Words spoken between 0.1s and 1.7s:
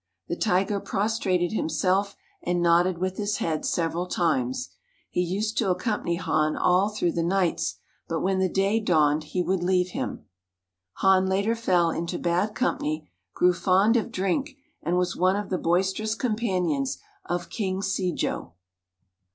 The tiger prostrated